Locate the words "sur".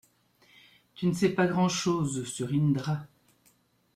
2.25-2.51